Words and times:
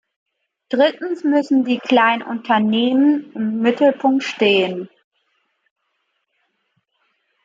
Drittens 0.69 1.23
müssen 1.23 1.63
die 1.63 1.77
kleinen 1.77 2.23
Unternehmen 2.23 3.31
im 3.33 3.61
Mittelpunkt 3.61 4.23
stehen. 4.23 4.89